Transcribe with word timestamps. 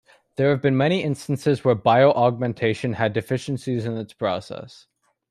There 0.35 0.49
have 0.49 0.63
been 0.63 0.75
many 0.75 1.03
instances 1.03 1.63
where 1.63 1.75
bioaugmentation 1.75 2.95
had 2.95 3.13
deficiencies 3.13 3.85
in 3.85 3.99
its 3.99 4.13
process. 4.13 4.87